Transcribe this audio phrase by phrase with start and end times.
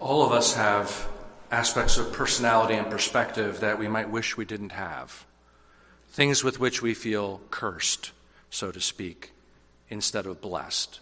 [0.00, 1.08] All of us have
[1.50, 5.26] aspects of personality and perspective that we might wish we didn't have,
[6.08, 8.12] things with which we feel cursed,
[8.48, 9.32] so to speak,
[9.90, 11.00] instead of blessed.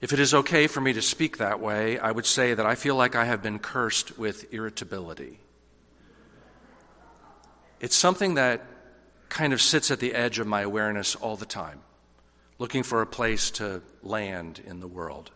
[0.00, 2.76] If it is okay for me to speak that way, I would say that I
[2.76, 5.40] feel like I have been cursed with irritability.
[7.80, 8.64] It's something that
[9.28, 11.80] kind of sits at the edge of my awareness all the time,
[12.60, 15.32] looking for a place to land in the world.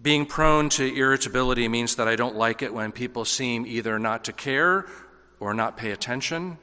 [0.00, 4.24] Being prone to irritability means that I don't like it when people seem either not
[4.24, 4.86] to care
[5.40, 6.58] or not pay attention.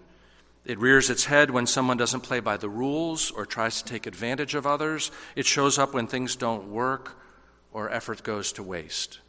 [0.63, 4.05] It rears its head when someone doesn't play by the rules or tries to take
[4.05, 5.11] advantage of others.
[5.35, 7.17] It shows up when things don't work
[7.73, 9.19] or effort goes to waste.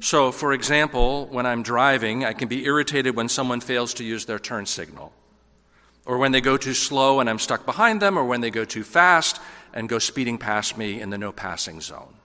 [0.00, 4.26] So, for example, when I'm driving, I can be irritated when someone fails to use
[4.26, 5.14] their turn signal,
[6.04, 8.66] or when they go too slow and I'm stuck behind them, or when they go
[8.66, 9.40] too fast
[9.72, 12.15] and go speeding past me in the no passing zone.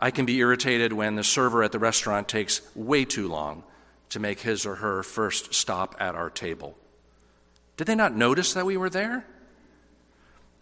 [0.00, 3.64] I can be irritated when the server at the restaurant takes way too long
[4.10, 6.76] to make his or her first stop at our table.
[7.76, 9.24] Did they not notice that we were there?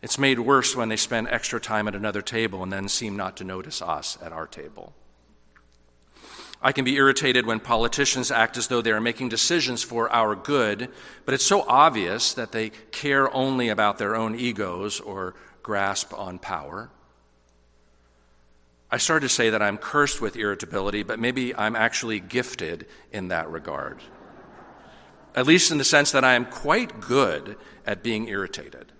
[0.03, 3.37] It's made worse when they spend extra time at another table and then seem not
[3.39, 4.95] to notice us at our table.
[6.63, 10.35] I can be irritated when politicians act as though they are making decisions for our
[10.35, 10.89] good,
[11.25, 16.39] but it's so obvious that they care only about their own egos or grasp on
[16.39, 16.91] power.
[18.91, 23.29] I started to say that I'm cursed with irritability, but maybe I'm actually gifted in
[23.29, 24.01] that regard.
[25.35, 28.93] At least in the sense that I am quite good at being irritated.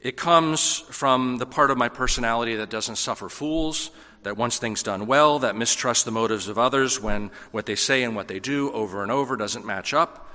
[0.00, 3.90] It comes from the part of my personality that doesn't suffer fools,
[4.22, 8.02] that wants things done well, that mistrusts the motives of others when what they say
[8.02, 10.28] and what they do over and over doesn't match up.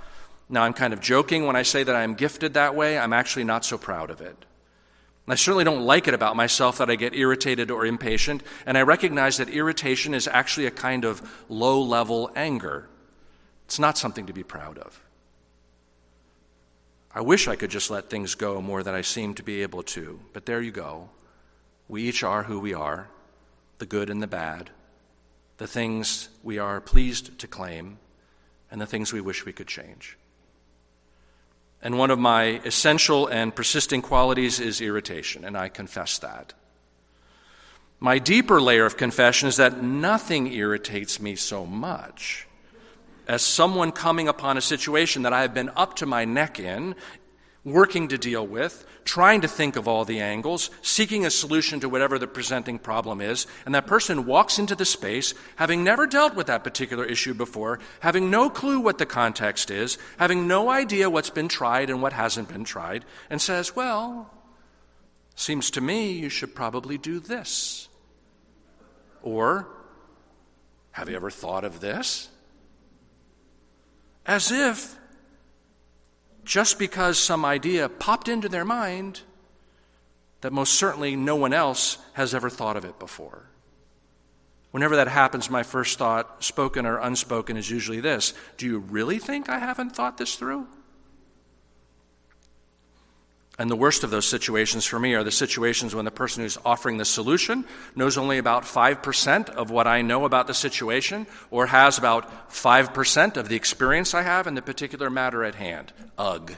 [0.50, 2.98] Now, I'm kind of joking when I say that I'm gifted that way.
[2.98, 4.46] I'm actually not so proud of it.
[5.28, 8.82] I certainly don't like it about myself that I get irritated or impatient, and I
[8.82, 12.90] recognize that irritation is actually a kind of low level anger.
[13.66, 15.02] It's not something to be proud of.
[17.16, 19.84] I wish I could just let things go more than I seem to be able
[19.84, 21.10] to, but there you go.
[21.88, 23.08] We each are who we are
[23.80, 24.70] the good and the bad,
[25.58, 27.98] the things we are pleased to claim,
[28.72, 30.18] and the things we wish we could change.
[31.84, 36.54] And one of my essential and persisting qualities is irritation, and I confess that.
[38.00, 42.48] My deeper layer of confession is that nothing irritates me so much
[43.28, 46.96] as someone coming upon a situation that I have been up to my neck in
[47.66, 51.88] working to deal with, trying to think of all the angles, seeking a solution to
[51.88, 56.36] whatever the presenting problem is, and that person walks into the space having never dealt
[56.36, 61.10] with that particular issue before, having no clue what the context is, having no idea
[61.10, 64.30] what's been tried and what hasn't been tried, and says, Well,
[65.36, 67.88] seems to me you should probably do this.
[69.22, 69.70] Or,
[70.92, 72.28] have you ever thought of this?
[74.26, 74.98] As if
[76.44, 79.22] just because some idea popped into their mind
[80.42, 83.48] that most certainly no one else has ever thought of it before.
[84.72, 89.20] Whenever that happens, my first thought, spoken or unspoken, is usually this Do you really
[89.20, 90.68] think I haven't thought this through?
[93.60, 96.58] And the worst of those situations for me are the situations when the person who's
[96.66, 97.66] offering the solution
[97.96, 103.38] knows only about 5% of what I know about the situation or has about 5%
[103.38, 105.94] of the experience I have in the particular matter at hand.
[106.18, 106.56] Ugh.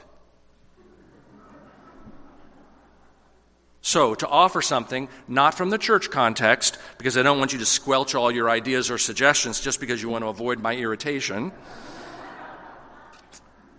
[3.82, 7.66] So, to offer something not from the church context, because I don't want you to
[7.66, 11.52] squelch all your ideas or suggestions just because you want to avoid my irritation.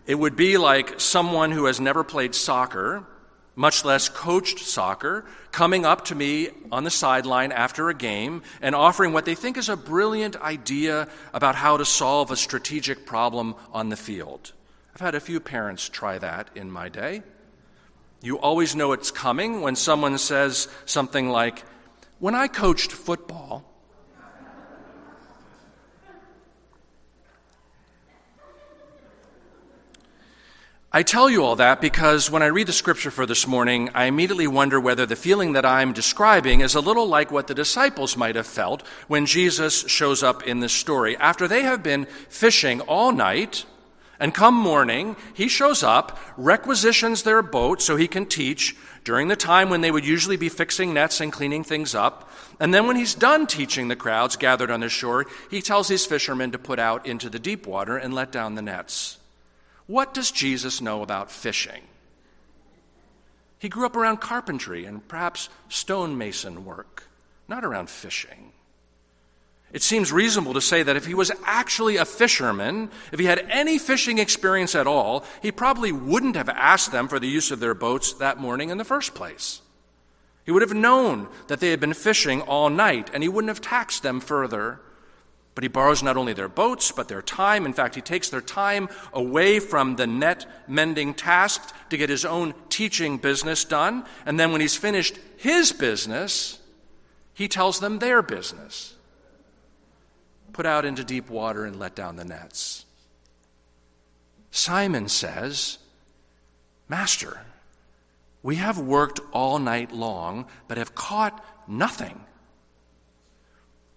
[0.08, 3.04] It would be like someone who has never played soccer,
[3.58, 8.74] much less coached soccer, coming up to me on the sideline after a game and
[8.74, 13.54] offering what they think is a brilliant idea about how to solve a strategic problem
[13.74, 14.54] on the field.
[14.96, 17.22] I've had a few parents try that in my day.
[18.22, 21.64] You always know it's coming when someone says something like,
[22.20, 23.66] When I coached football,
[30.90, 34.06] I tell you all that because when I read the scripture for this morning, I
[34.06, 38.16] immediately wonder whether the feeling that I'm describing is a little like what the disciples
[38.16, 41.18] might have felt when Jesus shows up in this story.
[41.18, 43.66] After they have been fishing all night,
[44.18, 48.74] and come morning, he shows up, requisitions their boat so he can teach
[49.04, 52.32] during the time when they would usually be fixing nets and cleaning things up.
[52.62, 56.06] And then when he's done teaching the crowds gathered on the shore, he tells these
[56.06, 59.18] fishermen to put out into the deep water and let down the nets.
[59.88, 61.82] What does Jesus know about fishing?
[63.60, 67.04] He grew up around carpentry and perhaps stonemason work,
[67.48, 68.52] not around fishing.
[69.74, 73.46] It seems reasonable to say that if he was actually a fisherman, if he had
[73.50, 77.60] any fishing experience at all, he probably wouldn't have asked them for the use of
[77.60, 79.62] their boats that morning in the first place.
[80.46, 83.60] He would have known that they had been fishing all night, and he wouldn't have
[83.60, 84.80] taxed them further.
[85.58, 87.66] But he borrows not only their boats, but their time.
[87.66, 92.26] In fact, he takes their time away from the net mending task to get his
[92.26, 94.06] own teaching business done.
[94.28, 96.60] And then when he's finished his business,
[97.34, 98.94] he tells them their business
[100.54, 102.86] put out into deep water and let down the nets.
[104.52, 105.80] Simon says,
[106.88, 107.42] Master,
[108.44, 112.27] we have worked all night long, but have caught nothing.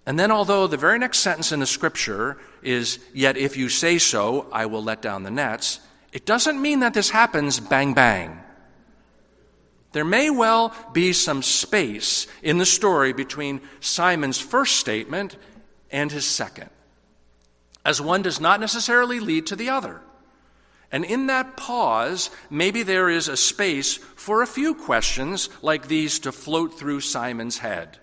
[0.07, 3.99] And then, although the very next sentence in the scripture is, Yet if you say
[3.99, 5.81] so, I will let down the nets,
[6.13, 8.41] it doesn't mean that this happens bang bang.
[9.93, 15.37] There may well be some space in the story between Simon's first statement
[15.91, 16.71] and his second,
[17.85, 20.01] as one does not necessarily lead to the other.
[20.93, 26.21] And in that pause, maybe there is a space for a few questions like these
[26.21, 27.99] to float through Simon's head.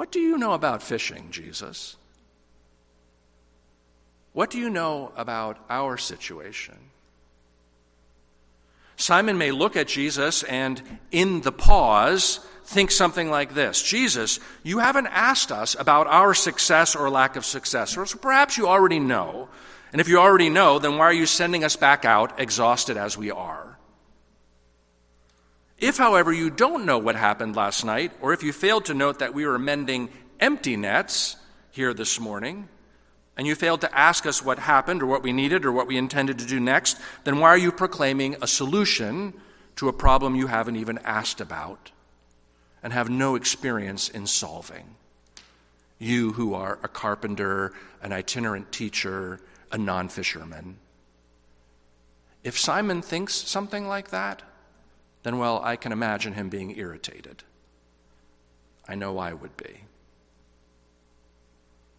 [0.00, 1.94] What do you know about fishing, Jesus?
[4.32, 6.78] What do you know about our situation?
[8.96, 10.80] Simon may look at Jesus and,
[11.10, 16.96] in the pause, think something like this Jesus, you haven't asked us about our success
[16.96, 19.50] or lack of success, or perhaps you already know.
[19.92, 23.18] And if you already know, then why are you sending us back out exhausted as
[23.18, 23.69] we are?
[25.80, 29.18] If, however, you don't know what happened last night, or if you failed to note
[29.20, 31.36] that we were mending empty nets
[31.70, 32.68] here this morning,
[33.36, 35.96] and you failed to ask us what happened or what we needed or what we
[35.96, 39.32] intended to do next, then why are you proclaiming a solution
[39.76, 41.90] to a problem you haven't even asked about
[42.82, 44.96] and have no experience in solving?
[45.98, 47.72] You who are a carpenter,
[48.02, 49.40] an itinerant teacher,
[49.72, 50.76] a non fisherman.
[52.44, 54.42] If Simon thinks something like that,
[55.22, 57.42] then, well, I can imagine him being irritated.
[58.88, 59.82] I know I would be.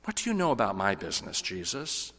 [0.03, 2.11] What do you know about my business, Jesus?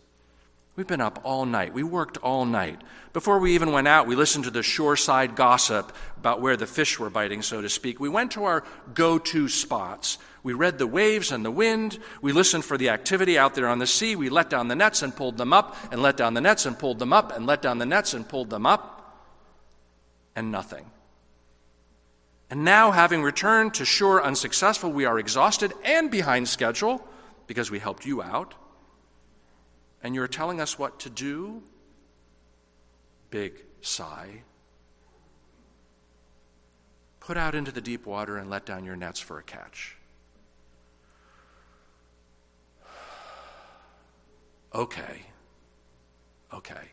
[0.76, 1.74] We've been up all night.
[1.74, 2.80] We worked all night.
[3.12, 6.98] Before we even went out, we listened to the shoreside gossip about where the fish
[6.98, 8.00] were biting, so to speak.
[8.00, 8.64] We went to our
[8.94, 10.16] go to spots.
[10.42, 11.98] We read the waves and the wind.
[12.22, 14.16] We listened for the activity out there on the sea.
[14.16, 16.78] We let down the nets and pulled them up, and let down the nets and
[16.78, 18.91] pulled them up, and let down the nets and pulled them up,
[20.34, 20.90] and nothing.
[22.50, 27.06] And now, having returned to shore unsuccessful, we are exhausted and behind schedule
[27.46, 28.54] because we helped you out,
[30.02, 31.62] and you're telling us what to do?
[33.30, 34.42] Big sigh.
[37.20, 39.96] Put out into the deep water and let down your nets for a catch.
[44.74, 45.22] Okay.
[46.52, 46.92] Okay.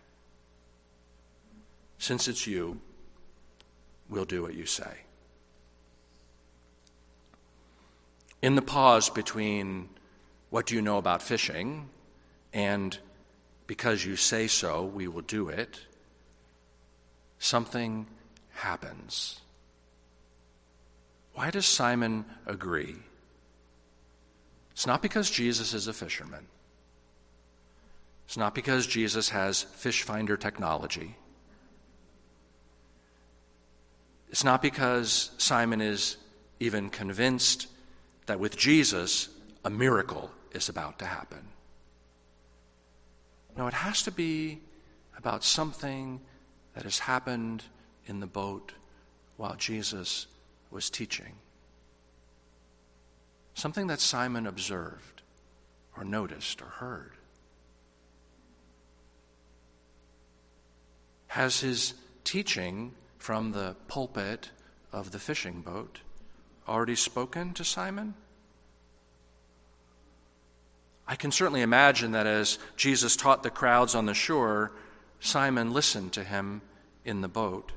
[1.98, 2.80] Since it's you,
[4.10, 5.00] we'll do what you say.
[8.42, 9.90] In the pause between
[10.50, 11.90] what do you know about fishing?
[12.54, 12.98] And
[13.68, 15.80] because you say so, we will do it.
[17.38, 18.08] Something
[18.54, 19.40] happens.
[21.34, 22.96] Why does Simon agree?
[24.72, 26.48] It's not because Jesus is a fisherman.
[28.26, 31.16] It's not because Jesus has fish finder technology.
[34.30, 36.18] It's not because Simon is
[36.60, 37.68] even convinced
[38.28, 39.30] that with Jesus,
[39.66, 41.48] a miracle is about to happen.
[43.58, 44.60] No, it has to be
[45.18, 46.22] about something
[46.76, 47.64] that has happened
[48.06, 48.72] in the boat
[49.38, 50.28] while Jesus
[50.72, 51.34] was teaching.
[53.54, 55.22] Something that Simon observed
[55.98, 57.12] or noticed or heard.
[61.28, 61.94] Has his
[62.24, 64.50] teaching from the pulpit
[64.92, 66.00] of the fishing boat
[66.68, 68.16] already spoken to Simon?
[71.08, 74.72] I can certainly imagine that as Jesus taught the crowds on the shore,
[75.20, 76.62] Simon listened to him
[77.04, 77.72] in the boat.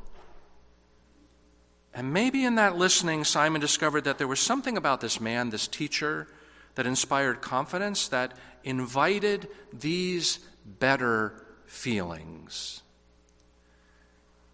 [1.94, 5.66] And maybe in that listening, Simon discovered that there was something about this man, this
[5.66, 6.28] teacher,
[6.75, 8.32] that inspired confidence, that
[8.64, 12.82] invited these better feelings.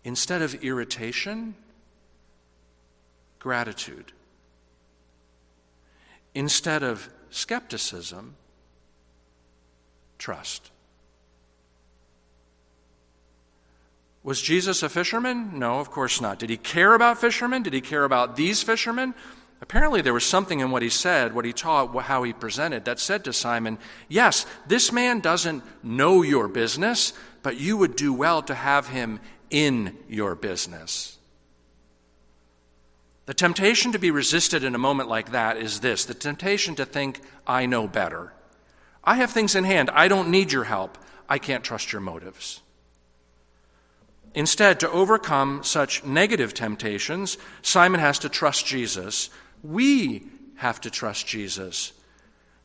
[0.05, 1.55] Instead of irritation,
[3.39, 4.13] gratitude.
[6.35, 8.37] Instead of skepticism,
[10.19, 10.71] trust.
[14.23, 15.59] Was Jesus a fisherman?
[15.59, 16.39] No, of course not.
[16.39, 17.63] Did he care about fishermen?
[17.63, 19.15] Did he care about these fishermen?
[19.61, 23.01] Apparently, there was something in what he said, what he taught, how he presented, that
[23.01, 23.79] said to Simon,
[24.09, 27.13] Yes, this man doesn't know your business,
[27.43, 29.19] but you would do well to have him
[29.51, 31.19] in your business.
[33.27, 36.85] The temptation to be resisted in a moment like that is this the temptation to
[36.85, 38.33] think, I know better.
[39.05, 39.91] I have things in hand.
[39.91, 40.99] I don't need your help.
[41.29, 42.61] I can't trust your motives.
[44.35, 49.31] Instead, to overcome such negative temptations, Simon has to trust Jesus
[49.63, 50.27] we
[50.57, 51.93] have to trust Jesus.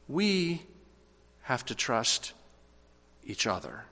[0.07, 0.61] We
[1.43, 2.33] have to trust
[3.25, 3.85] each other.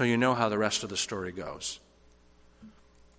[0.00, 1.78] So you know how the rest of the story goes.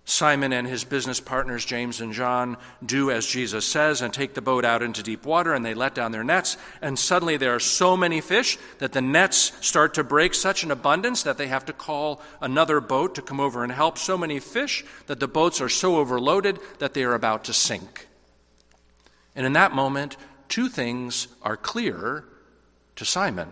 [0.04, 4.42] Simon and his business partners, James and John, do as Jesus says and take the
[4.42, 6.56] boat out into deep water, and they let down their nets.
[6.80, 10.72] And suddenly there are so many fish that the nets start to break such an
[10.72, 13.96] abundance that they have to call another boat to come over and help.
[13.96, 18.08] So many fish that the boats are so overloaded that they are about to sink.
[19.36, 20.16] And in that moment,
[20.48, 22.24] two things are clear
[22.96, 23.50] to Simon.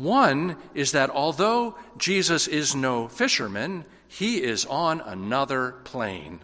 [0.00, 6.40] One is that although Jesus is no fisherman, he is on another plane.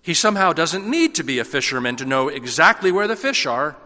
[0.00, 3.76] He somehow doesn't need to be a fisherman to know exactly where the fish are,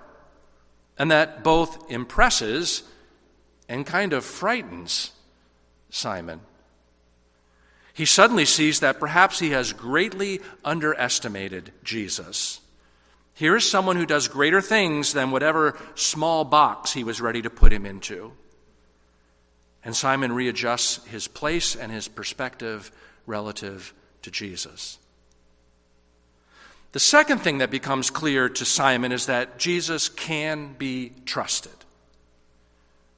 [0.98, 2.82] and that both impresses
[3.66, 5.12] and kind of frightens
[5.88, 6.42] Simon.
[7.94, 12.60] He suddenly sees that perhaps he has greatly underestimated Jesus.
[13.42, 17.50] Here is someone who does greater things than whatever small box he was ready to
[17.50, 18.30] put him into.
[19.84, 22.92] And Simon readjusts his place and his perspective
[23.26, 24.96] relative to Jesus.
[26.92, 31.72] The second thing that becomes clear to Simon is that Jesus can be trusted.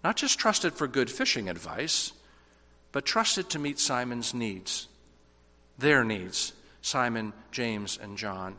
[0.02, 2.14] Not just trusted for good fishing advice,
[2.92, 4.88] but trusted to meet Simon's needs,
[5.76, 8.56] their needs, Simon, James, and John.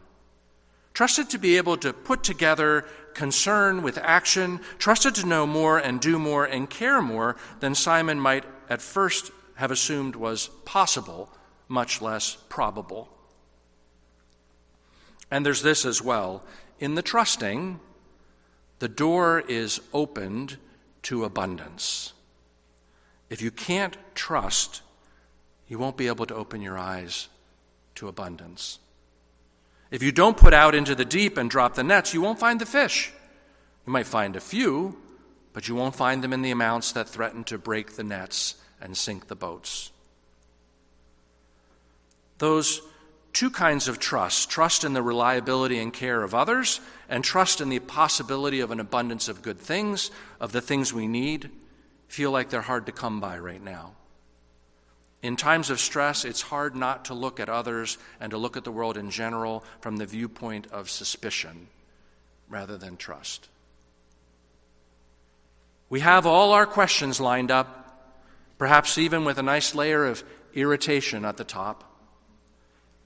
[0.95, 5.99] Trusted to be able to put together concern with action, trusted to know more and
[5.99, 11.29] do more and care more than Simon might at first have assumed was possible,
[11.67, 13.09] much less probable.
[15.29, 16.43] And there's this as well.
[16.79, 17.81] In the trusting,
[18.79, 20.55] the door is opened
[21.03, 22.13] to abundance.
[23.29, 24.81] If you can't trust,
[25.67, 27.27] you won't be able to open your eyes
[27.95, 28.79] to abundance.
[29.95, 32.59] If you don't put out into the deep and drop the nets, you won't find
[32.59, 33.13] the fish.
[33.87, 34.97] You might find a few,
[35.53, 38.97] but you won't find them in the amounts that threaten to break the nets and
[38.97, 39.93] sink the boats.
[42.39, 42.81] Those
[43.31, 47.69] two kinds of trust trust in the reliability and care of others, and trust in
[47.69, 50.11] the possibility of an abundance of good things,
[50.41, 51.49] of the things we need
[52.09, 53.93] feel like they're hard to come by right now.
[55.25, 58.63] In times of stress, it's hard not to look at others and to look at
[58.63, 61.65] the world in general from the viewpoint of suspicion
[62.47, 63.49] rather than trust.
[65.89, 68.07] We have all our questions lined up,
[68.59, 71.83] perhaps even with a nice layer of irritation at the top.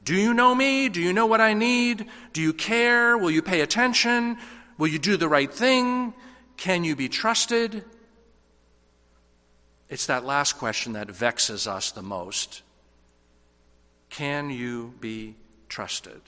[0.04, 0.90] Do you know me?
[0.90, 2.06] Do you know what I need?
[2.34, 3.18] Do you care?
[3.18, 4.38] Will you pay attention?
[4.78, 6.14] Will you do the right thing?
[6.58, 7.86] Can you be trusted?
[9.90, 12.62] It's that last question that vexes us the most.
[14.10, 15.36] Can you be
[15.68, 16.22] trusted?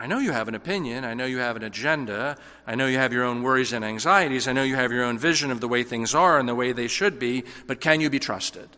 [0.00, 1.04] I know you have an opinion.
[1.04, 2.36] I know you have an agenda.
[2.66, 4.46] I know you have your own worries and anxieties.
[4.46, 6.72] I know you have your own vision of the way things are and the way
[6.72, 8.68] they should be, but can you be trusted?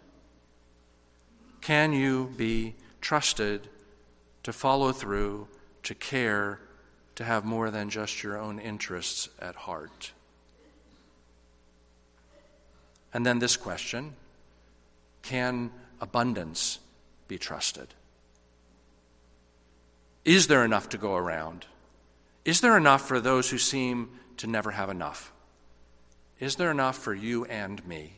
[1.61, 3.69] Can you be trusted
[4.45, 5.49] to follow through,
[5.83, 6.61] to care,
[7.17, 10.13] to have more than just your own interests at heart?
[13.13, 14.15] And then this question
[15.23, 16.79] Can abundance
[17.29, 17.89] be trusted?
[20.25, 21.67] Is there enough to go around?
[22.45, 25.33] Is there enough for those who seem to never have enough?
[26.39, 28.15] Is there enough for you and me?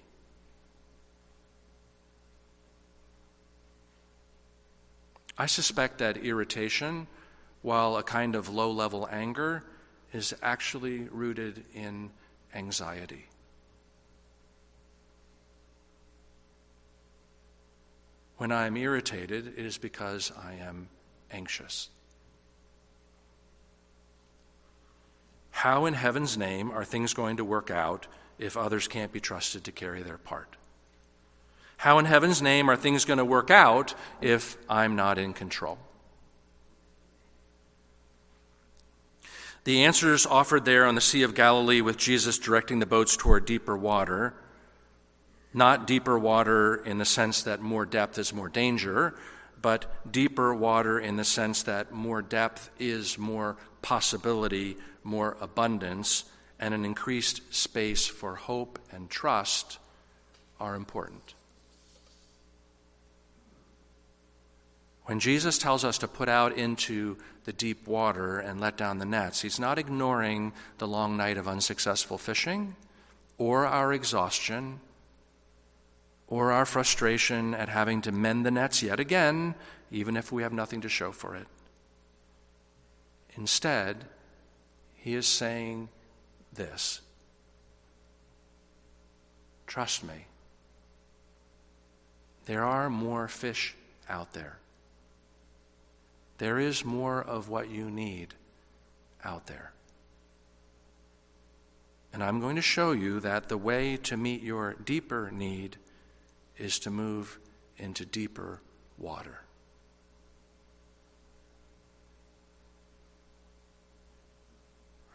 [5.37, 7.06] I suspect that irritation,
[7.62, 9.64] while a kind of low level anger,
[10.12, 12.11] is actually rooted in
[12.54, 13.26] anxiety.
[18.42, 20.88] When I am irritated, it is because I am
[21.30, 21.90] anxious.
[25.52, 28.08] How in heaven's name are things going to work out
[28.40, 30.56] if others can't be trusted to carry their part?
[31.76, 35.78] How in heaven's name are things going to work out if I'm not in control?
[39.62, 43.46] The answers offered there on the Sea of Galilee with Jesus directing the boats toward
[43.46, 44.34] deeper water,
[45.54, 49.14] not deeper water in the sense that more depth is more danger,
[49.61, 56.25] but deeper water in the sense that more depth is more possibility, more abundance,
[56.59, 59.78] and an increased space for hope and trust
[60.61, 61.35] are important.
[65.04, 69.04] When Jesus tells us to put out into the deep water and let down the
[69.04, 72.76] nets, he's not ignoring the long night of unsuccessful fishing
[73.37, 74.80] or our exhaustion
[76.32, 79.54] or our frustration at having to mend the nets yet again,
[79.90, 81.46] even if we have nothing to show for it.
[83.36, 84.06] Instead,
[84.94, 85.90] he is saying
[86.50, 87.02] this
[89.66, 90.24] Trust me.
[92.46, 93.76] There are more fish
[94.08, 94.56] out there.
[96.38, 98.32] There is more of what you need
[99.22, 99.72] out there.
[102.10, 105.76] And I'm going to show you that the way to meet your deeper need
[106.56, 107.38] is to move
[107.76, 108.61] into deeper
[108.99, 109.40] water.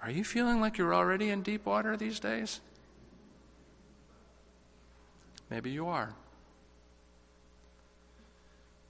[0.02, 2.62] Are you feeling like you're already in deep water these days?
[5.50, 6.14] Maybe you are.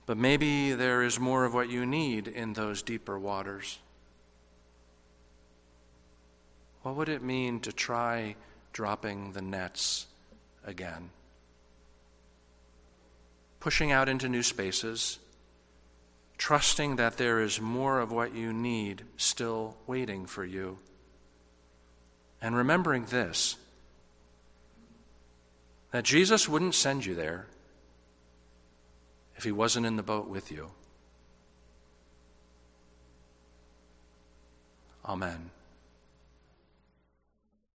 [0.06, 3.78] But maybe there is more of what you need in those deeper waters.
[6.82, 8.36] What would it mean to try
[8.72, 10.06] dropping the nets
[10.64, 11.10] again?
[13.60, 15.18] Pushing out into new spaces,
[16.36, 20.78] trusting that there is more of what you need still waiting for you.
[22.40, 23.56] And remembering this
[25.90, 27.46] that Jesus wouldn't send you there
[29.36, 30.70] if he wasn't in the boat with you.
[35.04, 35.50] Amen.